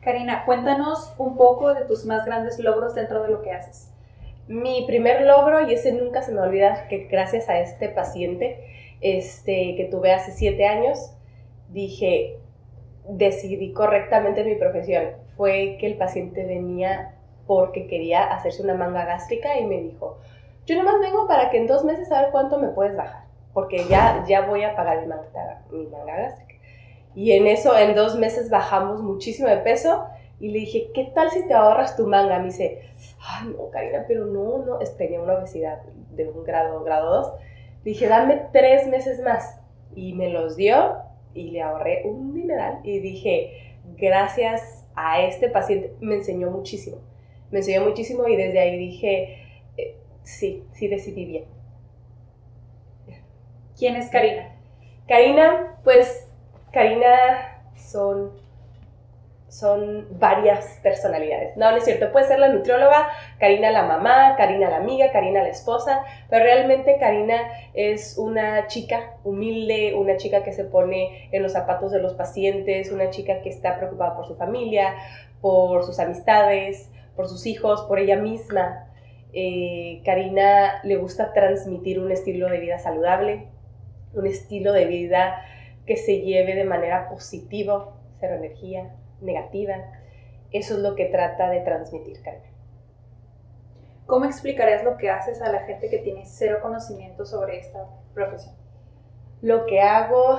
Karina, 0.00 0.44
cuéntanos 0.44 1.14
un 1.18 1.36
poco 1.36 1.74
de 1.74 1.84
tus 1.84 2.06
más 2.06 2.24
grandes 2.24 2.58
logros 2.58 2.94
dentro 2.94 3.22
de 3.22 3.28
lo 3.28 3.42
que 3.42 3.52
haces. 3.52 3.92
Mi 4.48 4.84
primer 4.86 5.22
logro, 5.22 5.68
y 5.68 5.74
ese 5.74 5.92
nunca 5.92 6.22
se 6.22 6.32
me 6.32 6.40
olvida, 6.40 6.88
que 6.88 7.04
gracias 7.04 7.48
a 7.48 7.60
este 7.60 7.88
paciente 7.88 8.64
este, 9.00 9.76
que 9.76 9.88
tuve 9.90 10.12
hace 10.12 10.32
siete 10.32 10.66
años, 10.66 11.12
dije, 11.68 12.38
decidí 13.08 13.72
correctamente 13.72 14.44
mi 14.44 14.56
profesión. 14.56 15.04
Fue 15.36 15.76
que 15.78 15.86
el 15.86 15.96
paciente 15.96 16.44
venía 16.44 17.14
porque 17.46 17.86
quería 17.86 18.24
hacerse 18.24 18.62
una 18.62 18.74
manga 18.74 19.04
gástrica 19.04 19.58
y 19.58 19.66
me 19.66 19.80
dijo, 19.80 20.18
yo 20.66 20.76
nomás 20.76 21.00
vengo 21.00 21.26
para 21.26 21.50
que 21.50 21.58
en 21.58 21.66
dos 21.66 21.84
meses 21.84 22.10
a 22.12 22.22
ver 22.22 22.30
cuánto 22.30 22.58
me 22.58 22.68
puedes 22.68 22.96
bajar, 22.96 23.24
porque 23.52 23.86
ya, 23.88 24.24
ya 24.28 24.46
voy 24.46 24.62
a 24.62 24.74
pagar 24.74 25.00
mi 25.02 25.06
manga, 25.06 25.62
mi 25.70 25.86
manga. 25.86 26.36
Y 27.14 27.32
en 27.32 27.46
eso, 27.46 27.76
en 27.76 27.94
dos 27.94 28.16
meses 28.18 28.50
bajamos 28.50 29.02
muchísimo 29.02 29.48
de 29.48 29.58
peso 29.58 30.06
y 30.38 30.48
le 30.48 30.60
dije, 30.60 30.90
¿qué 30.94 31.10
tal 31.14 31.30
si 31.30 31.46
te 31.46 31.54
ahorras 31.54 31.96
tu 31.96 32.06
manga? 32.06 32.38
Me 32.38 32.46
dice, 32.46 32.82
ay, 33.20 33.48
no, 33.48 33.70
Karina, 33.70 34.04
pero 34.06 34.26
no, 34.26 34.64
no, 34.64 34.78
tenía 34.96 35.20
una 35.20 35.34
obesidad 35.34 35.82
de 36.12 36.28
un 36.28 36.44
grado, 36.44 36.82
grado 36.84 37.10
2. 37.22 37.32
Dije, 37.84 38.06
dame 38.06 38.42
tres 38.52 38.86
meses 38.86 39.20
más. 39.22 39.60
Y 39.94 40.14
me 40.14 40.30
los 40.30 40.56
dio 40.56 40.96
y 41.34 41.50
le 41.50 41.62
ahorré 41.62 42.02
un 42.04 42.32
dineral. 42.32 42.80
Y 42.84 43.00
dije, 43.00 43.76
gracias 43.96 44.86
a 44.94 45.22
este 45.22 45.48
paciente, 45.48 45.94
me 46.00 46.14
enseñó 46.14 46.50
muchísimo. 46.50 46.98
Me 47.50 47.58
enseñó 47.58 47.84
muchísimo 47.84 48.28
y 48.28 48.36
desde 48.36 48.60
ahí 48.60 48.78
dije, 48.78 49.38
eh, 49.76 49.96
sí, 50.22 50.64
sí 50.72 50.88
decidí 50.88 51.24
bien. 51.24 51.59
¿Quién 53.80 53.96
es 53.96 54.10
Karina? 54.10 54.50
Karina, 55.08 55.78
pues 55.84 56.28
Karina 56.70 57.62
son, 57.76 58.30
son 59.48 60.06
varias 60.20 60.78
personalidades. 60.82 61.56
No, 61.56 61.70
no 61.70 61.78
es 61.78 61.84
cierto, 61.84 62.12
puede 62.12 62.26
ser 62.26 62.40
la 62.40 62.50
nutrióloga, 62.50 63.08
Karina 63.38 63.70
la 63.70 63.84
mamá, 63.84 64.36
Karina 64.36 64.68
la 64.68 64.76
amiga, 64.76 65.10
Karina 65.12 65.42
la 65.42 65.48
esposa, 65.48 66.04
pero 66.28 66.44
realmente 66.44 66.98
Karina 67.00 67.40
es 67.72 68.18
una 68.18 68.66
chica 68.66 69.14
humilde, 69.24 69.94
una 69.94 70.18
chica 70.18 70.44
que 70.44 70.52
se 70.52 70.64
pone 70.64 71.30
en 71.32 71.42
los 71.42 71.52
zapatos 71.52 71.90
de 71.90 72.02
los 72.02 72.12
pacientes, 72.12 72.92
una 72.92 73.08
chica 73.08 73.40
que 73.40 73.48
está 73.48 73.78
preocupada 73.78 74.14
por 74.14 74.26
su 74.26 74.36
familia, 74.36 74.94
por 75.40 75.84
sus 75.84 75.98
amistades, 76.00 76.90
por 77.16 77.28
sus 77.28 77.46
hijos, 77.46 77.80
por 77.88 77.98
ella 77.98 78.16
misma. 78.16 78.90
Eh, 79.32 80.02
Karina 80.04 80.82
le 80.84 80.96
gusta 80.96 81.32
transmitir 81.32 81.98
un 81.98 82.12
estilo 82.12 82.50
de 82.50 82.60
vida 82.60 82.78
saludable, 82.78 83.48
un 84.14 84.26
estilo 84.26 84.72
de 84.72 84.86
vida 84.86 85.42
que 85.86 85.96
se 85.96 86.20
lleve 86.20 86.54
de 86.54 86.64
manera 86.64 87.08
positiva, 87.08 87.94
cero 88.18 88.34
energía 88.36 88.94
negativa. 89.20 89.74
Eso 90.52 90.74
es 90.74 90.80
lo 90.80 90.94
que 90.94 91.06
trata 91.06 91.50
de 91.50 91.60
transmitir 91.60 92.22
Carmen. 92.22 92.50
¿Cómo 94.06 94.24
explicarías 94.24 94.82
lo 94.82 94.96
que 94.96 95.08
haces 95.08 95.40
a 95.40 95.52
la 95.52 95.60
gente 95.60 95.88
que 95.88 95.98
tiene 95.98 96.26
cero 96.26 96.58
conocimiento 96.60 97.24
sobre 97.24 97.58
esta 97.58 97.86
profesión? 98.12 98.54
Lo 99.40 99.66
que 99.66 99.80
hago 99.80 100.38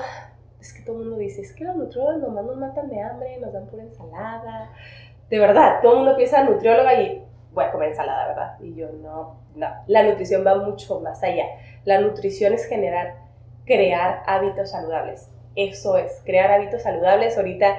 es 0.59 0.73
que 0.73 0.83
todo 0.83 0.97
el 0.97 1.07
mundo 1.07 1.17
dice, 1.17 1.41
es 1.41 1.53
que 1.53 1.63
los 1.63 1.75
nutriólogos 1.75 2.21
nomás 2.21 2.45
nos 2.45 2.57
matan 2.57 2.89
de 2.89 3.01
hambre, 3.01 3.37
nos 3.39 3.53
dan 3.53 3.67
pura 3.67 3.83
ensalada. 3.83 4.71
De 5.29 5.39
verdad, 5.39 5.79
todo 5.81 5.93
el 5.93 5.97
mundo 5.99 6.17
piensa 6.17 6.43
nutrióloga 6.43 7.01
y 7.01 7.25
voy 7.53 7.65
a 7.65 7.71
comer 7.71 7.89
ensalada, 7.89 8.27
¿verdad? 8.27 8.59
Y 8.59 8.75
yo 8.75 8.91
no, 8.91 9.39
no. 9.55 9.67
La 9.87 10.03
nutrición 10.03 10.45
va 10.45 10.55
mucho 10.55 10.99
más 10.99 11.23
allá. 11.23 11.45
La 11.85 11.99
nutrición 11.99 12.53
es 12.53 12.65
generar, 12.65 13.15
crear 13.71 14.23
hábitos 14.25 14.71
saludables 14.71 15.29
eso 15.55 15.97
es, 15.97 16.21
crear 16.25 16.51
hábitos 16.51 16.83
saludables. 16.83 17.37
Ahorita 17.37 17.77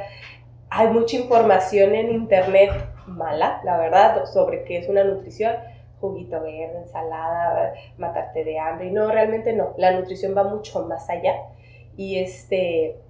hay 0.70 0.88
mucha 0.88 1.16
información 1.16 1.94
en 1.94 2.10
internet 2.10 2.70
mala, 3.06 3.60
la 3.64 3.78
verdad, 3.78 4.24
sobre 4.26 4.64
qué 4.64 4.78
es 4.78 4.88
una 4.88 5.04
nutrición. 5.04 5.54
Juguito 6.00 6.40
verde, 6.40 6.78
ensalada, 6.78 7.74
matarte 7.96 8.44
de 8.44 8.58
hambre. 8.58 8.90
No, 8.90 9.10
realmente 9.10 9.52
no. 9.52 9.74
La 9.76 9.92
nutrición 9.92 10.36
va 10.36 10.44
mucho 10.44 10.84
más 10.86 11.08
allá. 11.08 11.34
Y, 11.96 12.18
este, 12.18 13.00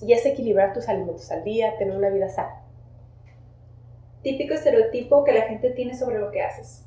y 0.00 0.12
es 0.12 0.24
equilibrar 0.26 0.72
tus 0.72 0.88
alimentos 0.88 1.30
al 1.32 1.42
día, 1.42 1.76
tener 1.76 1.96
una 1.96 2.10
vida 2.10 2.28
sana. 2.28 2.62
Típico 4.22 4.54
estereotipo 4.54 5.24
que 5.24 5.32
la 5.32 5.42
gente 5.42 5.70
tiene 5.70 5.94
sobre 5.94 6.18
lo 6.18 6.30
que 6.30 6.42
haces. 6.42 6.86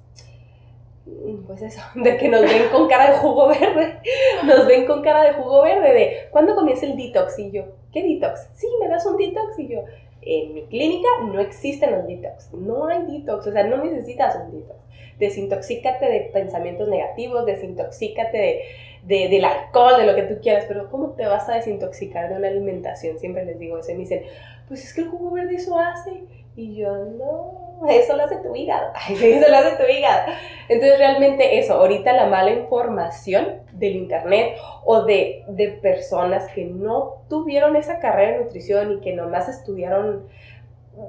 Pues 1.48 1.62
eso, 1.62 1.82
de 1.96 2.18
que 2.18 2.30
nos 2.30 2.42
ven 2.42 2.70
con 2.72 2.88
cara 2.88 3.12
de 3.12 3.18
jugo 3.18 3.48
verde, 3.48 4.00
nos 4.46 4.66
ven 4.66 4.86
con 4.86 5.02
cara 5.02 5.24
de 5.24 5.34
jugo 5.34 5.64
verde, 5.64 5.94
de 5.94 6.18
¿cuándo 6.32 6.56
comienza 6.56 6.86
el 6.86 6.96
detox? 6.96 7.38
Y 7.40 7.52
yo, 7.52 7.64
¿qué 7.92 8.04
detox? 8.04 8.48
Sí, 8.54 8.68
me 8.80 8.88
das 8.88 9.06
un 9.06 9.18
detox 9.18 9.60
y 9.60 9.68
yo, 9.68 9.84
en 10.22 10.54
mi 10.54 10.64
clínica 10.68 11.10
no 11.26 11.42
existen 11.42 11.92
los 11.92 12.08
detox, 12.08 12.54
no 12.54 12.88
hay 12.88 13.04
detox, 13.06 13.48
o 13.48 13.52
sea, 13.52 13.64
no 13.64 13.84
necesitas 13.84 14.38
un 14.38 14.52
detox. 14.52 14.80
Desintoxícate 15.20 16.06
de 16.06 16.22
pensamientos 16.34 16.88
negativos, 16.88 17.46
desintoxícate 17.46 18.38
de, 18.38 18.62
de, 19.04 19.28
del 19.28 19.46
alcohol, 19.46 19.98
de 19.98 20.08
lo 20.08 20.16
que 20.16 20.24
tú 20.24 20.42
quieras, 20.42 20.66
pero 20.68 20.90
¿cómo 20.90 21.12
te 21.12 21.26
vas 21.26 21.48
a 21.50 21.56
desintoxicar 21.56 22.30
de 22.30 22.38
una 22.38 22.48
alimentación? 22.48 23.20
Siempre 23.20 23.46
les 23.46 23.60
digo 23.60 23.78
eso 23.78 23.92
y 23.92 23.96
me 23.96 24.00
dicen, 24.02 24.24
pues 24.68 24.84
es 24.84 24.94
que 24.94 25.02
el 25.02 25.10
jugo 25.10 25.32
verde 25.32 25.56
eso 25.56 25.78
hace. 25.78 26.24
Y 26.56 26.76
yo, 26.76 26.96
no, 27.06 27.63
eso 27.90 28.16
lo 28.16 28.24
hace 28.24 28.38
tu 28.38 28.56
hígado. 28.56 28.92
Ay, 28.96 29.18
eso 29.22 29.50
lo 29.50 29.58
hace 29.58 29.76
tu 29.76 29.90
hígado. 29.90 30.32
Entonces, 30.70 30.98
realmente 30.98 31.60
eso, 31.60 31.74
ahorita 31.74 32.14
la 32.14 32.28
mala 32.28 32.52
información 32.52 33.62
del 33.74 33.96
internet 33.96 34.58
o 34.86 35.04
de, 35.04 35.44
de 35.48 35.70
personas 35.70 36.52
que 36.54 36.66
no 36.66 37.24
tuvieron 37.30 37.76
esa 37.76 38.00
carrera 38.00 38.38
de 38.38 38.44
nutrición 38.46 38.94
y 38.94 39.00
que 39.02 39.14
nomás 39.14 39.50
estudiaron 39.50 40.28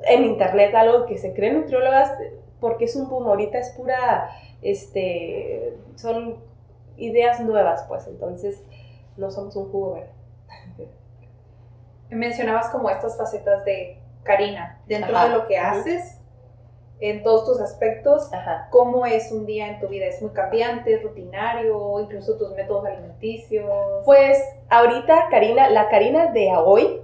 en 0.09 0.25
internet 0.25 0.75
algo 0.75 1.07
que 1.07 1.19
se 1.19 1.35
creen 1.35 1.61
nutriólogas 1.61 2.13
porque 2.61 2.87
es 2.87 2.97
un 2.97 3.09
boom, 3.09 3.27
ahorita 3.27 3.59
es 3.59 3.71
pura, 3.71 4.31
este, 4.63 5.77
son 5.97 6.39
ideas 6.97 7.41
nuevas, 7.41 7.85
pues, 7.89 8.07
entonces 8.07 8.65
no 9.17 9.31
somos 9.31 9.55
un 9.57 9.71
jugo 9.71 9.95
verde. 9.95 10.89
Mencionabas 12.11 12.71
como 12.71 12.89
estas 12.89 13.19
facetas 13.19 13.65
de 13.65 14.01
Karina, 14.23 14.81
dentro 14.87 15.19
de 15.21 15.29
lo 15.29 15.47
que 15.47 15.59
haces, 15.59 16.19
en 17.01 17.23
todos 17.23 17.45
tus 17.45 17.61
aspectos, 17.61 18.31
¿cómo 18.71 19.05
es 19.05 19.33
un 19.33 19.47
día 19.47 19.69
en 19.69 19.81
tu 19.81 19.89
vida? 19.89 20.07
¿Es 20.07 20.23
muy 20.23 20.33
cambiante, 20.33 20.95
es 20.95 21.03
rutinario, 21.03 22.01
incluso 22.01 22.37
tus 22.39 22.53
métodos 22.53 22.87
alimenticios? 22.87 23.69
Pues 24.05 24.39
ahorita 24.71 25.29
Karina, 25.31 25.69
la 25.71 25.89
Karina 25.89 26.33
de 26.33 26.53
hoy, 26.57 27.01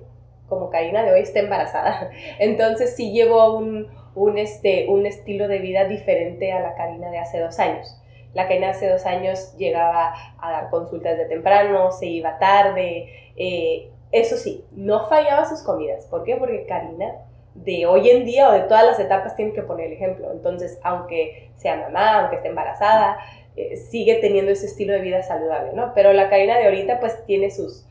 como 0.48 0.70
Karina 0.70 1.02
de 1.02 1.12
hoy 1.12 1.20
está 1.20 1.40
embarazada, 1.40 2.10
entonces 2.38 2.94
sí 2.94 3.12
llevo 3.12 3.56
un, 3.56 3.88
un, 4.14 4.38
este, 4.38 4.86
un 4.88 5.06
estilo 5.06 5.48
de 5.48 5.58
vida 5.58 5.84
diferente 5.84 6.52
a 6.52 6.60
la 6.60 6.74
Karina 6.74 7.10
de 7.10 7.18
hace 7.18 7.40
dos 7.40 7.58
años. 7.58 7.96
La 8.32 8.46
Karina 8.46 8.70
hace 8.70 8.88
dos 8.88 9.06
años 9.06 9.56
llegaba 9.56 10.14
a 10.40 10.52
dar 10.52 10.70
consultas 10.70 11.18
de 11.18 11.24
temprano, 11.24 11.90
se 11.90 12.06
iba 12.06 12.38
tarde, 12.38 13.08
eh, 13.36 13.90
eso 14.12 14.36
sí, 14.36 14.64
no 14.72 15.08
fallaba 15.08 15.44
sus 15.46 15.62
comidas. 15.62 16.06
¿Por 16.06 16.24
qué? 16.24 16.36
Porque 16.36 16.64
Karina 16.66 17.26
de 17.54 17.86
hoy 17.86 18.10
en 18.10 18.24
día 18.24 18.48
o 18.48 18.52
de 18.52 18.60
todas 18.60 18.84
las 18.84 19.00
etapas 19.00 19.36
tiene 19.36 19.52
que 19.52 19.62
poner 19.62 19.88
el 19.88 19.92
ejemplo. 19.94 20.30
Entonces, 20.32 20.78
aunque 20.82 21.50
sea 21.56 21.76
mamá, 21.76 22.20
aunque 22.20 22.36
esté 22.36 22.48
embarazada, 22.48 23.18
eh, 23.56 23.76
sigue 23.76 24.16
teniendo 24.16 24.52
ese 24.52 24.66
estilo 24.66 24.92
de 24.92 25.00
vida 25.00 25.22
saludable, 25.22 25.72
¿no? 25.74 25.92
Pero 25.94 26.12
la 26.12 26.30
Karina 26.30 26.58
de 26.58 26.66
ahorita 26.66 27.00
pues 27.00 27.24
tiene 27.26 27.50
sus, 27.50 27.86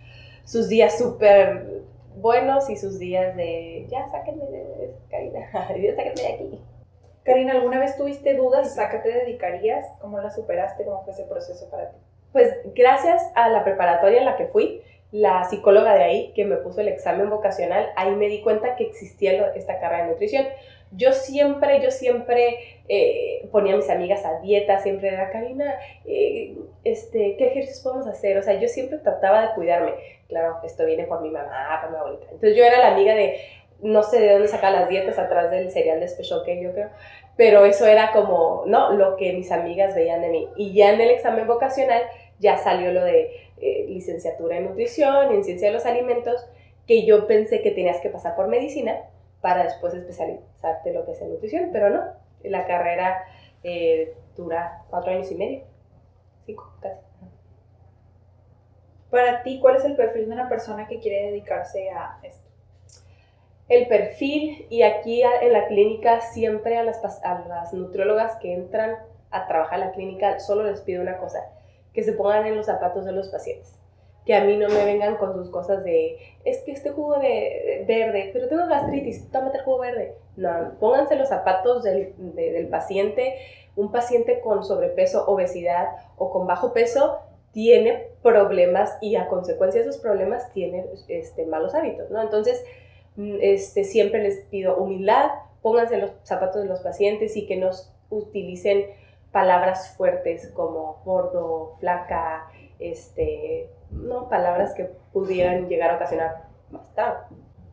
sus 0.45 0.69
días 0.69 0.97
súper 0.97 1.83
buenos 2.15 2.69
y 2.69 2.77
sus 2.77 2.99
días 2.99 3.35
de, 3.35 3.85
ya 3.89 4.07
sáquenme 4.09 4.45
de 4.45 4.93
Karina, 5.09 5.39
ya 5.51 5.95
sáquenme 5.95 6.21
de 6.21 6.33
aquí. 6.33 6.61
Karina, 7.23 7.53
¿alguna 7.53 7.79
vez 7.79 7.97
tuviste 7.97 8.33
dudas 8.33 8.79
a 8.79 8.89
qué 8.89 8.99
te 8.99 9.09
dedicarías? 9.09 9.85
¿Cómo 10.01 10.19
la 10.19 10.31
superaste? 10.31 10.85
¿Cómo 10.85 11.03
fue 11.03 11.13
ese 11.13 11.23
proceso 11.23 11.69
para 11.69 11.91
ti? 11.91 11.97
Pues 12.31 12.55
gracias 12.73 13.21
a 13.35 13.49
la 13.49 13.63
preparatoria 13.63 14.19
en 14.19 14.25
la 14.25 14.37
que 14.37 14.47
fui, 14.47 14.81
la 15.11 15.43
psicóloga 15.45 15.95
de 15.95 16.03
ahí 16.03 16.33
que 16.35 16.45
me 16.45 16.57
puso 16.57 16.81
el 16.81 16.87
examen 16.87 17.29
vocacional, 17.29 17.89
ahí 17.95 18.11
me 18.11 18.27
di 18.27 18.41
cuenta 18.41 18.75
que 18.75 18.83
existía 18.83 19.51
esta 19.55 19.79
carrera 19.79 20.05
de 20.05 20.11
nutrición. 20.11 20.45
Yo 20.91 21.13
siempre, 21.13 21.81
yo 21.81 21.91
siempre 21.91 22.57
eh, 22.87 23.47
ponía 23.51 23.73
a 23.73 23.77
mis 23.77 23.89
amigas 23.89 24.25
a 24.25 24.39
dieta, 24.39 24.79
siempre 24.79 25.09
era, 25.09 25.29
Karina, 25.31 25.75
eh, 26.05 26.55
este, 26.83 27.35
¿qué 27.37 27.47
ejercicios 27.47 27.83
podemos 27.83 28.07
hacer? 28.07 28.37
O 28.37 28.41
sea, 28.41 28.59
yo 28.59 28.67
siempre 28.67 28.97
trataba 28.97 29.41
de 29.41 29.53
cuidarme. 29.53 29.93
Claro, 30.27 30.57
esto 30.63 30.85
viene 30.85 31.05
por 31.05 31.21
mi 31.21 31.29
mamá, 31.29 31.79
por 31.81 31.91
mi 31.91 31.97
abuelita. 31.97 32.25
Entonces 32.25 32.55
yo 32.55 32.63
era 32.63 32.79
la 32.79 32.93
amiga 32.93 33.13
de, 33.13 33.39
no 33.81 34.03
sé 34.03 34.19
de 34.19 34.33
dónde 34.33 34.47
sacar 34.47 34.71
las 34.71 34.89
dietas 34.89 35.17
atrás 35.19 35.51
del 35.51 35.71
cereal 35.71 35.99
de 35.99 36.07
Special 36.07 36.43
K, 36.43 36.53
yo 36.53 36.71
creo, 36.73 36.89
pero 37.37 37.65
eso 37.65 37.85
era 37.85 38.11
como, 38.11 38.63
¿no? 38.65 38.91
Lo 38.93 39.15
que 39.15 39.33
mis 39.33 39.51
amigas 39.51 39.95
veían 39.95 40.21
de 40.21 40.29
mí. 40.29 40.49
Y 40.55 40.73
ya 40.73 40.91
en 40.91 41.01
el 41.01 41.09
examen 41.09 41.47
vocacional 41.47 42.01
ya 42.39 42.57
salió 42.57 42.91
lo 42.91 43.03
de 43.03 43.48
eh, 43.61 43.85
licenciatura 43.87 44.57
en 44.57 44.65
nutrición, 44.65 45.31
en 45.31 45.43
ciencia 45.43 45.67
de 45.67 45.73
los 45.73 45.85
alimentos, 45.85 46.45
que 46.87 47.05
yo 47.05 47.27
pensé 47.27 47.61
que 47.61 47.71
tenías 47.71 48.01
que 48.01 48.09
pasar 48.09 48.35
por 48.35 48.47
medicina 48.47 48.97
para 49.41 49.63
después 49.63 49.93
especializarte 49.93 50.93
lo 50.93 51.05
que 51.05 51.11
es 51.11 51.21
en 51.21 51.31
nutrición, 51.31 51.69
pero 51.71 51.89
no, 51.89 52.03
la 52.43 52.65
carrera 52.65 53.23
eh, 53.63 54.15
dura 54.35 54.83
cuatro 54.89 55.11
años 55.11 55.31
y 55.31 55.35
medio, 55.35 55.63
cinco 56.45 56.73
casi. 56.81 56.99
Para 59.09 59.43
ti, 59.43 59.59
¿cuál 59.59 59.77
es 59.77 59.85
el 59.85 59.95
perfil 59.95 60.27
de 60.27 60.33
una 60.33 60.49
persona 60.49 60.87
que 60.87 60.99
quiere 60.99 61.27
dedicarse 61.27 61.89
a 61.89 62.19
esto? 62.23 62.47
El 63.67 63.87
perfil, 63.87 64.65
y 64.69 64.81
aquí 64.81 65.21
en 65.21 65.53
la 65.53 65.67
clínica 65.67 66.21
siempre 66.21 66.77
a 66.77 66.83
las, 66.83 67.03
a 67.23 67.45
las 67.47 67.73
nutriólogas 67.73 68.35
que 68.37 68.53
entran 68.53 68.97
a 69.31 69.47
trabajar 69.47 69.79
en 69.79 69.85
la 69.85 69.91
clínica 69.91 70.39
solo 70.39 70.63
les 70.63 70.81
pido 70.81 71.01
una 71.01 71.17
cosa, 71.17 71.39
que 71.93 72.03
se 72.03 72.13
pongan 72.13 72.45
en 72.45 72.55
los 72.55 72.65
zapatos 72.65 73.05
de 73.05 73.11
los 73.11 73.29
pacientes. 73.29 73.75
Que 74.25 74.35
a 74.35 74.43
mí 74.43 74.57
no 74.57 74.67
me 74.69 74.85
vengan 74.85 75.15
con 75.17 75.33
sus 75.33 75.49
cosas 75.49 75.83
de, 75.83 76.17
es 76.45 76.59
que 76.59 76.71
este 76.71 76.91
jugo 76.91 77.17
de, 77.19 77.83
verde, 77.87 78.29
pero 78.31 78.47
tengo 78.47 78.67
gastritis, 78.67 79.29
tómate 79.31 79.57
el 79.57 79.63
jugo 79.63 79.79
verde. 79.79 80.15
No, 80.35 80.73
pónganse 80.79 81.15
los 81.15 81.29
zapatos 81.29 81.83
del, 81.83 82.13
del 82.35 82.67
paciente. 82.67 83.35
Un 83.75 83.91
paciente 83.91 84.41
con 84.41 84.63
sobrepeso, 84.63 85.25
obesidad 85.25 85.87
o 86.17 86.31
con 86.31 86.47
bajo 86.47 86.73
peso 86.73 87.19
tiene 87.51 88.07
problemas 88.21 88.97
y 89.01 89.15
a 89.15 89.27
consecuencia 89.27 89.81
de 89.81 89.89
esos 89.89 90.01
problemas 90.01 90.51
tiene 90.53 90.85
este, 91.07 91.45
malos 91.45 91.73
hábitos, 91.73 92.09
¿no? 92.11 92.21
Entonces, 92.21 92.63
mm, 93.15 93.37
este, 93.41 93.83
siempre 93.83 94.21
les 94.21 94.41
pido 94.45 94.77
humildad, 94.77 95.29
pónganse 95.61 95.97
los 95.97 96.11
zapatos 96.23 96.61
de 96.61 96.67
los 96.67 96.81
pacientes 96.81 97.35
y 97.35 97.47
que 97.47 97.57
nos 97.57 97.91
utilicen 98.09 98.85
palabras 99.31 99.95
fuertes 99.95 100.51
como 100.53 101.01
gordo, 101.05 101.75
flaca, 101.79 102.49
este, 102.79 103.69
no, 103.91 104.29
palabras 104.29 104.73
que 104.73 104.85
pudieran 105.13 105.67
llegar 105.67 105.91
a 105.91 105.95
ocasionar 105.95 106.45
más 106.71 106.93
tarde. 106.95 107.19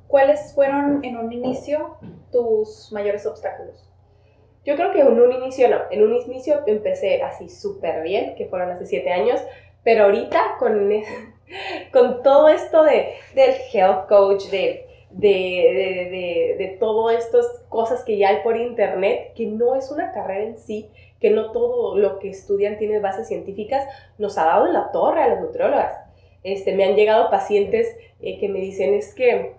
¿Cuáles 0.06 0.54
fueron 0.54 1.04
en 1.04 1.16
un 1.16 1.32
inicio 1.32 1.96
tus 2.30 2.92
mayores 2.92 3.26
obstáculos? 3.26 3.90
Yo 4.64 4.76
creo 4.76 4.92
que 4.92 5.00
en 5.00 5.20
un 5.20 5.32
inicio 5.32 5.68
no, 5.68 5.78
en 5.90 6.02
un 6.02 6.14
inicio 6.14 6.62
empecé 6.66 7.22
así 7.22 7.48
súper 7.48 8.02
bien, 8.02 8.34
que 8.34 8.46
fueron 8.46 8.70
hace 8.70 8.86
siete 8.86 9.12
años, 9.12 9.40
pero 9.82 10.04
ahorita 10.04 10.56
con, 10.58 10.90
con 11.92 12.22
todo 12.22 12.48
esto 12.48 12.82
de, 12.82 13.14
del 13.34 13.54
health 13.72 14.08
coach, 14.08 14.44
de, 14.50 14.85
de, 15.10 16.56
de, 16.58 16.64
de 16.64 16.76
todas 16.78 17.24
estas 17.24 17.46
cosas 17.68 18.04
que 18.04 18.18
ya 18.18 18.30
hay 18.30 18.42
por 18.42 18.56
internet, 18.56 19.32
que 19.34 19.46
no 19.46 19.76
es 19.76 19.90
una 19.90 20.12
carrera 20.12 20.44
en 20.44 20.58
sí, 20.58 20.90
que 21.20 21.30
no 21.30 21.52
todo 21.52 21.96
lo 21.96 22.18
que 22.18 22.30
estudian 22.30 22.78
tiene 22.78 22.98
bases 22.98 23.28
científicas, 23.28 23.86
nos 24.18 24.36
ha 24.38 24.44
dado 24.44 24.66
en 24.66 24.74
la 24.74 24.90
torre 24.92 25.22
a 25.22 25.28
las 25.28 25.40
nutriólogas. 25.40 25.94
Este, 26.42 26.74
me 26.74 26.84
han 26.84 26.94
llegado 26.94 27.30
pacientes 27.30 27.96
eh, 28.20 28.38
que 28.38 28.48
me 28.48 28.60
dicen 28.60 28.94
es 28.94 29.14
que 29.14 29.54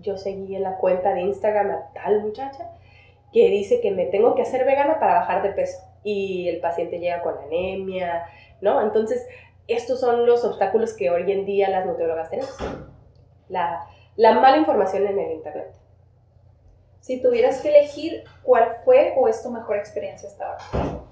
yo 0.00 0.16
seguí 0.16 0.54
en 0.54 0.62
la 0.62 0.76
cuenta 0.76 1.14
de 1.14 1.22
Instagram 1.22 1.70
a 1.70 1.92
tal 1.94 2.20
muchacha 2.20 2.70
que 3.32 3.48
dice 3.50 3.80
que 3.80 3.90
me 3.90 4.06
tengo 4.06 4.34
que 4.34 4.42
hacer 4.42 4.64
vegana 4.64 4.98
para 4.98 5.14
bajar 5.14 5.42
de 5.42 5.50
peso 5.50 5.78
y 6.04 6.48
el 6.48 6.60
paciente 6.60 6.98
llega 6.98 7.22
con 7.22 7.36
anemia, 7.38 8.24
¿no? 8.60 8.80
Entonces, 8.80 9.26
estos 9.66 10.00
son 10.00 10.26
los 10.26 10.44
obstáculos 10.44 10.94
que 10.94 11.10
hoy 11.10 11.30
en 11.30 11.44
día 11.44 11.68
las 11.68 11.84
nutriólogas 11.84 12.30
tenemos. 12.30 12.56
La, 13.48 13.86
la 14.18 14.32
mala 14.32 14.56
información 14.56 15.06
en 15.06 15.16
el 15.16 15.32
Internet. 15.32 15.70
Si 17.00 17.22
tuvieras 17.22 17.62
que 17.62 17.68
elegir, 17.68 18.24
¿cuál 18.42 18.78
fue 18.84 19.14
o 19.16 19.28
es 19.28 19.42
tu 19.42 19.50
mejor 19.50 19.76
experiencia 19.76 20.28
hasta 20.28 20.44
ahora? 20.44 21.04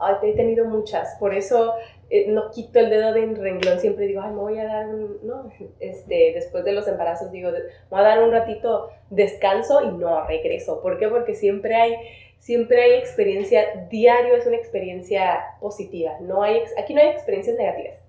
Ay, 0.00 0.30
he 0.30 0.34
tenido 0.34 0.64
muchas, 0.64 1.14
por 1.20 1.32
eso 1.32 1.74
eh, 2.08 2.26
no 2.28 2.50
quito 2.50 2.80
el 2.80 2.90
dedo 2.90 3.12
de 3.12 3.26
renglón, 3.34 3.78
siempre 3.78 4.06
digo, 4.06 4.22
ay, 4.22 4.30
me 4.32 4.40
voy 4.40 4.58
a 4.58 4.64
dar 4.64 4.86
un, 4.88 5.18
no, 5.22 5.52
este, 5.80 6.32
después 6.34 6.64
de 6.64 6.72
los 6.72 6.88
embarazos 6.88 7.30
digo, 7.30 7.50
me 7.52 7.58
voy 7.88 8.00
a 8.00 8.02
dar 8.02 8.22
un 8.22 8.32
ratito 8.32 8.90
descanso 9.10 9.82
y 9.82 9.92
no 9.92 10.26
regreso. 10.26 10.82
¿Por 10.82 10.98
qué? 10.98 11.08
Porque 11.08 11.34
siempre 11.34 11.76
hay 11.76 11.94
siempre 12.40 12.82
hay 12.82 12.92
experiencia, 12.94 13.86
diario 13.90 14.34
es 14.34 14.46
una 14.46 14.56
experiencia 14.56 15.56
positiva, 15.60 16.16
no 16.20 16.42
hay, 16.42 16.62
aquí 16.78 16.94
no 16.94 17.00
hay 17.00 17.08
experiencias 17.08 17.56
negativas. 17.56 18.00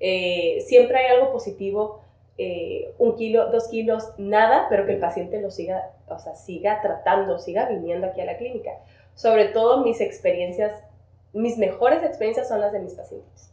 Eh, 0.00 0.62
siempre 0.66 0.98
hay 0.98 1.16
algo 1.16 1.32
positivo, 1.32 2.01
eh, 2.38 2.94
un 2.98 3.14
kilo, 3.16 3.50
dos 3.50 3.68
kilos, 3.68 4.12
nada, 4.18 4.66
pero 4.70 4.86
que 4.86 4.92
el 4.92 5.00
paciente 5.00 5.40
lo 5.40 5.50
siga, 5.50 5.90
o 6.08 6.18
sea, 6.18 6.34
siga 6.34 6.80
tratando, 6.80 7.38
siga 7.38 7.66
viniendo 7.66 8.06
aquí 8.06 8.20
a 8.20 8.24
la 8.24 8.36
clínica. 8.36 8.70
Sobre 9.14 9.46
todo 9.46 9.84
mis 9.84 10.00
experiencias, 10.00 10.72
mis 11.32 11.58
mejores 11.58 12.02
experiencias 12.02 12.48
son 12.48 12.60
las 12.60 12.72
de 12.72 12.80
mis 12.80 12.94
pacientes. 12.94 13.52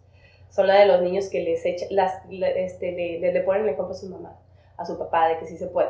Son 0.50 0.66
las 0.68 0.80
de 0.80 0.86
los 0.86 1.02
niños 1.02 1.28
que 1.30 1.42
les 1.42 1.66
echa, 1.66 1.86
las, 1.90 2.24
este, 2.30 2.92
le, 2.92 3.32
le, 3.32 3.42
ponen 3.42 3.64
el 3.64 3.70
ejemplo 3.70 3.94
a 3.94 3.98
su 3.98 4.08
mamá, 4.08 4.40
a 4.78 4.86
su 4.86 4.98
papá, 4.98 5.28
de 5.28 5.38
que 5.38 5.46
sí 5.46 5.58
se 5.58 5.68
puede. 5.68 5.90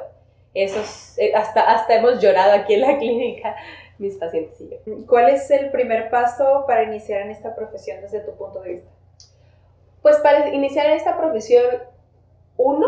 Eso 0.53 0.81
eh, 1.17 1.33
hasta, 1.35 1.61
hasta 1.61 1.95
hemos 1.95 2.19
llorado 2.19 2.53
aquí 2.53 2.73
en 2.73 2.81
la 2.81 2.97
clínica 2.97 3.55
mis 3.99 4.15
pacientes 4.15 4.59
y 4.61 4.69
yo. 4.69 4.77
¿Cuál 5.07 5.29
es 5.29 5.51
el 5.51 5.69
primer 5.69 6.09
paso 6.09 6.63
para 6.65 6.83
iniciar 6.83 7.21
en 7.21 7.31
esta 7.31 7.53
profesión 7.53 8.01
desde 8.01 8.21
tu 8.21 8.35
punto 8.35 8.61
de 8.61 8.73
vista? 8.75 8.89
Pues 10.01 10.17
para 10.17 10.49
iniciar 10.49 10.87
en 10.87 10.93
esta 10.93 11.17
profesión, 11.17 11.63
uno, 12.59 12.87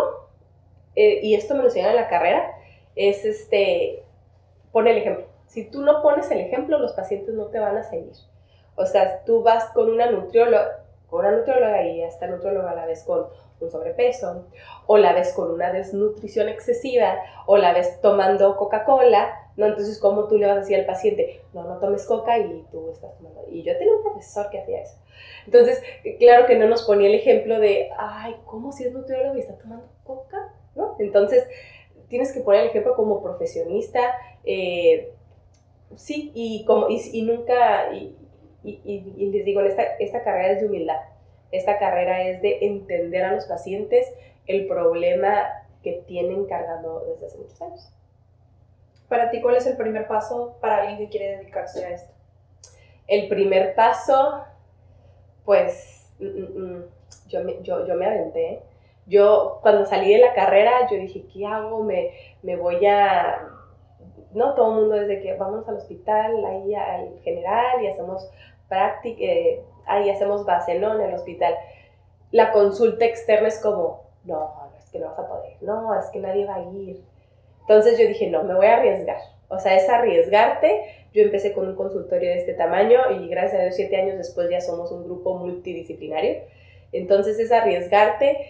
eh, 0.96 1.22
y 1.24 1.34
esto 1.36 1.56
me 1.56 1.62
lo 1.62 1.68
enseñaron 1.68 1.96
en 1.96 2.02
la 2.02 2.10
carrera, 2.10 2.52
es 2.96 3.24
este, 3.24 4.04
pone 4.72 4.92
el 4.92 4.98
ejemplo. 4.98 5.26
Si 5.48 5.70
tú 5.70 5.82
no 5.82 6.02
pones 6.02 6.30
el 6.30 6.40
ejemplo, 6.40 6.78
los 6.78 6.94
pacientes 6.94 7.34
no 7.34 7.46
te 7.46 7.60
van 7.60 7.78
a 7.78 7.84
seguir. 7.84 8.14
O 8.76 8.86
sea, 8.86 9.24
tú 9.24 9.44
vas 9.44 9.66
con 9.74 9.90
una 9.90 10.12
nutrióloga, 10.12 10.84
con 11.10 11.26
una 11.26 11.38
nutrióloga 11.38 11.84
y 11.84 12.04
esta 12.04 12.28
nutrióloga 12.28 12.76
la 12.76 12.86
vez 12.86 13.04
con 13.04 13.28
un 13.62 13.70
sobrepeso, 13.70 14.46
o 14.88 14.98
la 14.98 15.14
ves 15.14 15.34
con 15.34 15.52
una 15.52 15.72
desnutrición 15.72 16.50
excesiva, 16.50 17.18
o 17.46 17.58
la 17.58 17.74
ves 17.74 18.02
tomando 18.02 18.58
Coca-Cola, 18.58 19.41
¿no? 19.58 19.68
Entonces, 19.68 20.00
¿cómo 20.00 20.28
tú 20.28 20.38
le 20.38 20.48
vas 20.48 20.58
a 20.58 20.60
decir 20.62 20.78
al 20.78 20.86
paciente, 20.86 21.42
no, 21.54 21.64
no 21.64 21.78
tomes 21.80 22.06
coca 22.06 22.38
y 22.40 22.66
tú 22.72 22.90
estás 22.92 23.16
tomando? 23.18 23.46
Y 23.50 23.64
yo 23.64 23.78
tenía 23.78 23.96
un 23.96 24.04
profesor 24.04 24.50
que 24.50 24.60
hacía 24.60 24.82
eso. 24.82 24.98
Entonces, 25.46 25.82
claro 26.20 26.46
que 26.46 26.58
no 26.58 26.68
nos 26.68 26.84
ponía 26.84 27.10
el 27.10 27.16
ejemplo 27.16 27.60
de, 27.60 27.90
ay, 27.98 28.36
¿cómo 28.46 28.72
si 28.72 28.86
es 28.86 28.94
nutriólogo 28.94 29.36
y 29.36 29.42
está 29.42 29.58
tomando 29.58 29.88
coca? 30.04 30.54
¿No? 30.76 30.96
Entonces, 31.00 31.48
tienes 32.08 32.32
que 32.34 32.42
poner 32.42 32.62
el 32.62 32.68
ejemplo 32.68 32.96
como 32.96 33.22
profesionista, 33.22 34.16
eh, 34.44 35.14
sí, 35.96 36.32
y, 36.34 36.66
como, 36.66 36.88
y, 36.90 37.22
nunca, 37.24 37.94
y, 37.94 38.16
y, 38.64 39.32
les 39.32 39.46
digo, 39.46 39.62
esta, 39.62 39.84
esta 40.00 40.24
carrera 40.24 40.54
es 40.54 40.62
de 40.62 40.68
humildad, 40.68 41.00
esta 41.52 41.80
carrera 41.80 42.28
es 42.28 42.42
de 42.42 42.60
entender 42.66 43.24
a 43.24 43.34
los 43.34 43.46
pacientes 43.46 44.08
el 44.48 44.68
problema 44.68 45.48
que 45.84 46.04
tienen 46.08 46.46
cargando 46.46 47.06
desde 47.08 47.28
hace 47.28 47.38
muchos 47.38 47.62
años. 47.62 47.94
Para 49.12 49.30
ti, 49.30 49.42
¿cuál 49.42 49.58
es 49.58 49.68
el 49.68 49.76
primer 49.76 50.08
paso 50.08 50.56
para 50.62 50.78
alguien 50.78 50.98
que 50.98 51.10
quiere 51.10 51.36
dedicarse 51.36 51.84
a 51.84 51.90
esto? 51.90 52.14
El 53.08 53.28
primer 53.28 53.76
paso, 53.76 54.42
pues, 55.44 56.16
mm, 56.18 56.28
mm, 56.28 56.78
mm, 56.78 56.86
yo, 57.28 57.44
me, 57.44 57.62
yo, 57.62 57.86
yo 57.86 57.96
me 57.96 58.06
aventé. 58.06 58.62
Yo, 59.08 59.60
cuando 59.64 59.86
salí 59.86 60.14
de 60.14 60.22
la 60.22 60.34
carrera, 60.34 60.88
yo 60.90 60.96
dije, 60.96 61.26
¿qué 61.28 61.46
hago? 61.46 61.84
Me, 61.84 62.12
me 62.42 62.56
voy 62.56 62.86
a... 62.86 63.50
No, 64.32 64.54
todo 64.54 64.70
el 64.70 64.80
mundo 64.80 64.96
desde 64.96 65.22
que 65.22 65.34
vamos 65.34 65.68
al 65.68 65.76
hospital, 65.76 66.46
ahí 66.46 66.74
al 66.74 67.20
general 67.20 67.84
y 67.84 67.88
hacemos 67.88 68.32
práctica, 68.70 69.22
eh, 69.22 69.62
ahí 69.88 70.10
hacemos 70.10 70.46
base. 70.46 70.72
En 70.72 70.86
el 70.86 71.14
hospital. 71.14 71.54
La 72.32 72.54
consulta 72.54 73.04
externa 73.04 73.50
es 73.50 73.62
como, 73.62 74.06
no, 74.24 74.40
no, 74.40 74.72
es 74.78 74.90
que 74.90 75.00
no 75.00 75.08
vas 75.08 75.20
a 75.20 75.28
poder, 75.28 75.58
no, 75.60 76.00
es 76.00 76.06
que 76.12 76.20
nadie 76.20 76.46
va 76.46 76.56
a 76.56 76.62
ir, 76.62 77.04
entonces 77.62 77.98
yo 77.98 78.08
dije, 78.08 78.30
no, 78.30 78.44
me 78.44 78.54
voy 78.54 78.66
a 78.66 78.78
arriesgar. 78.78 79.18
O 79.48 79.60
sea, 79.60 79.76
es 79.76 79.90
arriesgarte. 79.90 81.08
Yo 81.14 81.24
empecé 81.24 81.54
con 81.54 81.68
un 81.68 81.76
consultorio 81.76 82.30
de 82.30 82.38
este 82.38 82.54
tamaño 82.54 83.00
y 83.12 83.28
gracias 83.28 83.60
a 83.60 83.64
Dios, 83.64 83.76
siete 83.76 84.00
años 84.00 84.18
después 84.18 84.50
ya 84.50 84.62
somos 84.62 84.92
un 84.92 85.04
grupo 85.04 85.36
multidisciplinario. 85.36 86.44
Entonces 86.94 87.38
es 87.40 87.52
arriesgarte 87.52 88.48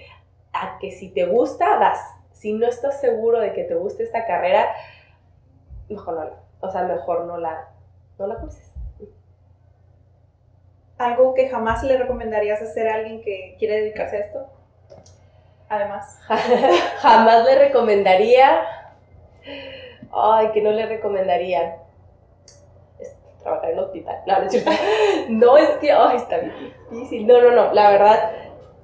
a 0.54 0.78
que 0.80 0.92
si 0.92 1.10
te 1.10 1.26
gusta, 1.26 1.78
vas. 1.78 2.00
Si 2.34 2.54
no 2.54 2.68
estás 2.68 3.00
seguro 3.02 3.40
de 3.40 3.54
que 3.54 3.64
te 3.64 3.76
guste 3.76 4.04
esta 4.04 4.26
carrera, 4.26 4.74
mejor 5.90 6.16
no 6.16 6.24
la, 6.26 6.40
o 6.60 6.72
sea, 6.72 6.84
mejor 6.84 7.26
no 7.26 7.38
la, 7.38 7.70
no 8.18 8.28
la 8.28 8.36
curses. 8.36 8.72
¿Algo 10.98 11.34
que 11.34 11.50
jamás 11.50 11.84
le 11.84 11.98
recomendarías 11.98 12.62
hacer 12.62 12.88
a 12.88 12.96
alguien 12.96 13.24
que 13.24 13.56
quiere 13.58 13.82
dedicarse 13.82 14.18
a 14.18 14.20
esto? 14.20 14.50
Además. 15.68 16.20
jamás 16.98 17.44
le 17.46 17.58
recomendaría 17.58 18.62
Ay, 20.14 20.52
que 20.52 20.62
no 20.62 20.72
le 20.72 20.86
recomendaría 20.86 21.78
trabajar 23.42 23.72
en 23.72 23.80
hospital. 23.80 24.22
No, 24.28 24.36
no 25.30 25.58
es 25.58 25.70
que, 25.78 25.92
ay, 25.92 26.18
está 26.18 26.38
difícil. 26.90 27.28
No, 27.28 27.42
no, 27.42 27.52
no, 27.52 27.74
la 27.74 27.92
verdad 27.92 28.32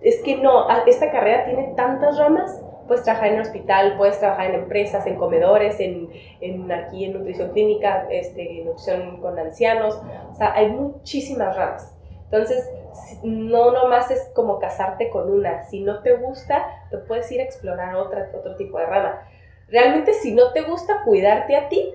es 0.01 0.21
que 0.21 0.37
no, 0.37 0.67
esta 0.85 1.11
carrera 1.11 1.45
tiene 1.45 1.73
tantas 1.75 2.17
ramas. 2.17 2.61
Puedes 2.87 3.03
trabajar 3.03 3.29
en 3.29 3.35
el 3.35 3.41
hospital, 3.41 3.95
puedes 3.97 4.17
trabajar 4.19 4.49
en 4.49 4.55
empresas, 4.55 5.05
en 5.07 5.15
comedores, 5.15 5.77
en, 5.81 6.09
en 6.39 6.71
aquí 6.71 7.03
en 7.03 7.13
nutrición 7.13 7.51
clínica, 7.51 8.07
este, 8.09 8.63
nutrición 8.63 9.19
con 9.19 9.37
ancianos. 9.37 9.99
O 10.31 10.35
sea, 10.35 10.53
hay 10.53 10.69
muchísimas 10.69 11.55
ramas. 11.57 11.93
Entonces, 12.23 12.69
no 13.23 13.71
nomás 13.71 14.09
es 14.09 14.31
como 14.33 14.59
casarte 14.59 15.09
con 15.09 15.29
una. 15.29 15.63
Si 15.63 15.81
no 15.81 16.01
te 16.01 16.13
gusta, 16.13 16.85
te 16.89 16.97
puedes 16.97 17.29
ir 17.31 17.41
a 17.41 17.43
explorar 17.43 17.95
otra, 17.95 18.29
otro 18.33 18.55
tipo 18.55 18.79
de 18.79 18.85
rama 18.85 19.21
realmente 19.67 20.13
si 20.13 20.33
no 20.33 20.51
te 20.53 20.62
gusta 20.62 21.03
cuidarte 21.03 21.55
a 21.55 21.69
ti, 21.69 21.93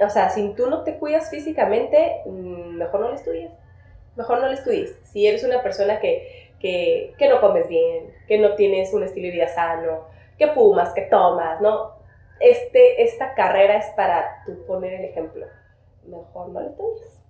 o 0.00 0.10
sea, 0.10 0.30
si 0.30 0.48
tú 0.54 0.68
no 0.68 0.82
te 0.82 0.98
cuidas 0.98 1.30
físicamente, 1.30 2.22
mm, 2.26 2.76
mejor 2.76 3.00
no 3.00 3.08
lo 3.08 3.14
estudies. 3.14 3.52
Mejor 4.16 4.40
no 4.40 4.46
lo 4.46 4.52
estudies. 4.52 4.98
Si 5.04 5.26
eres 5.26 5.44
una 5.44 5.62
persona 5.62 6.00
que, 6.00 6.52
que, 6.58 7.28
no 7.28 7.40
comes 7.40 7.68
bien, 7.68 8.12
que 8.26 8.38
no 8.38 8.54
tienes 8.54 8.92
un 8.92 9.02
estilo 9.02 9.26
de 9.26 9.32
vida 9.32 9.48
sano, 9.48 10.06
que 10.38 10.48
fumas, 10.48 10.92
que 10.92 11.02
tomas, 11.02 11.60
¿no? 11.60 11.92
Este, 12.40 13.02
esta 13.02 13.34
carrera 13.34 13.76
es 13.76 13.86
para 13.96 14.42
tú 14.44 14.64
poner 14.66 14.94
el 14.94 15.04
ejemplo. 15.04 15.46
Mejor 16.04 16.48
no 16.48 16.60
le 16.60 16.68
estudies. 16.68 17.22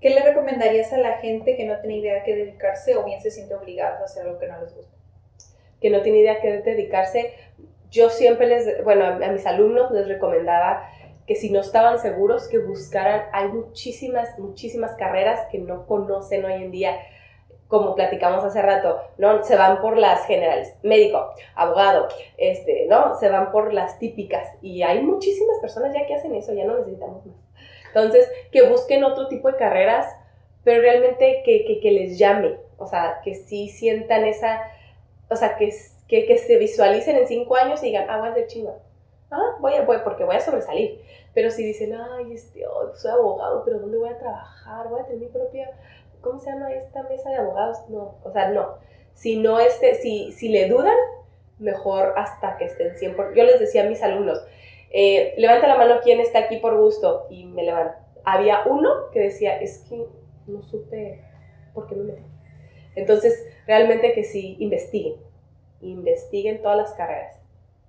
¿Qué 0.00 0.10
le 0.10 0.22
recomendarías 0.22 0.92
a 0.92 0.98
la 0.98 1.18
gente 1.18 1.56
que 1.56 1.66
no 1.66 1.78
tiene 1.80 1.98
idea 1.98 2.20
a 2.20 2.24
qué 2.24 2.34
dedicarse 2.34 2.96
o 2.96 3.04
bien 3.04 3.20
se 3.20 3.30
siente 3.30 3.54
obligada 3.54 4.00
a 4.00 4.04
hacer 4.04 4.26
algo 4.26 4.38
que 4.38 4.48
no 4.48 4.60
les 4.60 4.74
gusta? 4.74 4.96
Que 5.80 5.90
no 5.90 6.02
tiene 6.02 6.18
idea 6.18 6.34
a 6.34 6.40
qué 6.40 6.62
dedicarse. 6.62 7.34
Yo 7.90 8.10
siempre 8.10 8.46
les, 8.46 8.84
bueno, 8.84 9.04
a 9.06 9.32
mis 9.32 9.46
alumnos 9.46 9.90
les 9.90 10.06
recomendaba 10.06 10.88
que 11.26 11.36
si 11.36 11.50
no 11.50 11.60
estaban 11.60 12.00
seguros, 12.00 12.48
que 12.48 12.58
buscaran, 12.58 13.26
hay 13.32 13.48
muchísimas, 13.48 14.36
muchísimas 14.38 14.96
carreras 14.96 15.46
que 15.50 15.58
no 15.58 15.86
conocen 15.86 16.44
hoy 16.44 16.54
en 16.54 16.72
día, 16.72 16.98
como 17.68 17.94
platicamos 17.94 18.42
hace 18.42 18.60
rato, 18.60 19.00
¿no? 19.16 19.44
Se 19.44 19.56
van 19.56 19.80
por 19.80 19.96
las 19.96 20.26
generales, 20.26 20.74
médico, 20.82 21.30
abogado, 21.54 22.08
este, 22.36 22.86
¿no? 22.88 23.14
Se 23.14 23.28
van 23.28 23.52
por 23.52 23.72
las 23.72 24.00
típicas 24.00 24.48
y 24.60 24.82
hay 24.82 25.02
muchísimas 25.02 25.58
personas 25.60 25.94
ya 25.94 26.04
que 26.04 26.16
hacen 26.16 26.34
eso, 26.34 26.52
ya 26.52 26.64
no 26.64 26.76
necesitamos 26.76 27.24
más. 27.24 27.36
Entonces, 27.94 28.28
que 28.50 28.68
busquen 28.68 29.04
otro 29.04 29.28
tipo 29.28 29.52
de 29.52 29.56
carreras, 29.56 30.12
pero 30.64 30.82
realmente 30.82 31.42
que, 31.44 31.80
que, 31.80 31.90
les 31.92 32.18
llame, 32.18 32.56
o 32.76 32.88
sea, 32.88 33.20
que 33.22 33.34
sí 33.34 33.68
sientan 33.68 34.24
esa, 34.24 34.62
o 35.30 35.36
sea, 35.36 35.56
que, 35.56 35.70
que, 36.08 36.38
se 36.38 36.58
visualicen 36.58 37.16
en 37.16 37.26
cinco 37.26 37.56
años 37.56 37.82
y 37.82 37.86
digan, 37.86 38.06
ah, 38.10 38.18
voy 38.18 38.28
a 38.30 38.34
ser 38.34 38.46
chingón. 38.48 38.74
Ah, 39.30 39.56
voy 39.60 39.74
a, 39.74 39.82
voy, 39.82 39.98
porque 40.02 40.24
voy 40.24 40.36
a 40.36 40.40
sobresalir. 40.40 41.00
Pero 41.34 41.50
si 41.50 41.64
dicen, 41.64 41.94
ay, 41.94 42.32
este, 42.32 42.66
oh, 42.66 42.94
soy 42.96 43.12
abogado, 43.12 43.62
pero 43.64 43.78
¿dónde 43.78 43.96
voy 43.96 44.08
a 44.08 44.18
trabajar? 44.18 44.88
Voy 44.88 45.00
a 45.00 45.04
tener 45.04 45.20
mi 45.20 45.28
propia, 45.28 45.70
¿cómo 46.20 46.40
se 46.40 46.50
llama 46.50 46.72
esta 46.72 47.04
mesa 47.04 47.30
de 47.30 47.36
abogados? 47.36 47.78
No, 47.88 48.18
o 48.24 48.32
sea, 48.32 48.50
no. 48.50 48.78
Si 49.14 49.38
no, 49.38 49.60
este, 49.60 49.94
si, 49.94 50.32
si 50.32 50.48
le 50.48 50.68
dudan, 50.68 50.96
mejor 51.60 52.14
hasta 52.16 52.56
que 52.56 52.64
estén 52.64 52.94
100%. 52.94 53.34
Yo 53.36 53.44
les 53.44 53.60
decía 53.60 53.84
a 53.84 53.88
mis 53.88 54.02
alumnos, 54.02 54.42
eh, 54.90 55.34
levanta 55.36 55.68
la 55.68 55.76
mano 55.76 56.00
quién 56.02 56.18
está 56.18 56.40
aquí 56.40 56.56
por 56.56 56.76
gusto 56.76 57.26
y 57.30 57.44
me 57.44 57.62
levanta. 57.62 58.04
Había 58.24 58.64
uno 58.66 59.10
que 59.12 59.20
decía, 59.20 59.56
es 59.58 59.78
que 59.88 60.06
no 60.46 60.62
supe 60.62 61.22
por 61.72 61.86
qué 61.86 61.94
me 61.94 62.04
metí. 62.04 62.22
Entonces, 62.94 63.46
realmente 63.66 64.12
que 64.12 64.24
sí, 64.24 64.56
investiguen, 64.58 65.14
investiguen 65.80 66.62
todas 66.62 66.76
las 66.76 66.92
carreras. 66.92 67.40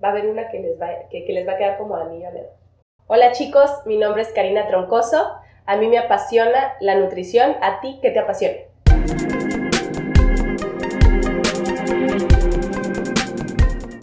Va 0.03 0.10
a 0.10 0.12
haber 0.12 0.27
una 0.27 0.50
que 0.50 0.60
les 0.60 0.79
va, 0.81 0.89
que, 1.10 1.25
les 1.27 1.48
va 1.48 1.53
a 1.53 1.58
quedar 1.58 1.77
como 1.77 1.96
a 1.96 2.05
mí 2.05 2.24
a 2.25 2.31
Hola 3.08 3.31
chicos, 3.34 3.70
mi 3.86 3.98
nombre 3.98 4.22
es 4.22 4.29
Karina 4.29 4.67
Troncoso. 4.67 5.34
A 5.65 5.77
mí 5.77 5.88
me 5.88 5.98
apasiona 5.98 6.74
la 6.79 6.96
nutrición, 6.96 7.55
a 7.62 7.81
ti, 7.81 8.00
¿qué 8.01 8.12
te 8.12 8.20
apasiona? 8.20 8.58